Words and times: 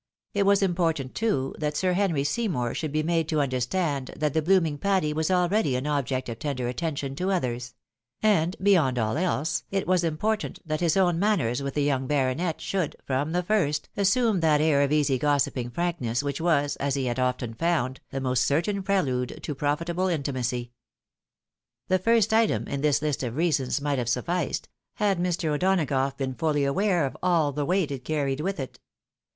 It 0.33 0.47
was 0.47 0.63
im 0.63 0.73
portant, 0.73 1.13
too, 1.13 1.53
that 1.59 1.77
Sir 1.77 1.93
Henry 1.93 2.23
Seymour 2.23 2.73
should 2.73 2.91
be 2.91 3.03
made 3.03 3.29
to 3.29 3.39
under 3.39 3.59
stand 3.59 4.09
that 4.17 4.33
the 4.33 4.41
blooming 4.41 4.79
Patty 4.79 5.13
was 5.13 5.29
abeady 5.29 5.77
an 5.77 5.85
object 5.85 6.27
of 6.27 6.39
tender 6.39 6.67
attention 6.67 7.13
to 7.17 7.29
others; 7.29 7.75
and, 8.19 8.55
beyond 8.59 8.97
all 8.97 9.15
else, 9.15 9.63
it 9.69 9.85
was 9.85 10.03
important 10.03 10.57
that 10.67 10.79
his 10.81 10.97
own 10.97 11.19
manners 11.19 11.61
with 11.61 11.75
the 11.75 11.83
young 11.83 12.07
baronet 12.07 12.59
should, 12.61 12.95
from 13.05 13.31
the 13.31 13.43
first, 13.43 13.89
assume 13.95 14.39
that 14.39 14.59
air 14.59 14.81
of 14.81 14.91
easy 14.91 15.19
gossiping 15.19 15.69
frankness 15.69 16.23
which 16.23 16.41
was, 16.41 16.75
as 16.77 16.95
he 16.95 17.05
had 17.05 17.19
often 17.19 17.53
found, 17.53 17.99
the 18.09 18.19
most 18.19 18.43
certain 18.43 18.81
prelude 18.81 19.39
to 19.43 19.53
profitable 19.53 20.07
intimacy. 20.07 20.71
The 21.89 21.99
first 21.99 22.33
item 22.33 22.67
in 22.67 22.81
this 22.81 23.03
list 23.03 23.21
of 23.21 23.35
reasons 23.35 23.79
might 23.79 23.99
have 23.99 24.09
sufficed, 24.09 24.67
had 24.95 25.19
Mr. 25.19 25.49
O'Donagough 25.51 26.17
been 26.17 26.33
fully 26.33 26.65
aware 26.65 27.05
of 27.21 27.53
the 27.53 27.65
weight 27.65 27.91
it 27.91 28.03
carried 28.03 28.39
with 28.41 28.59
it. 28.59 28.79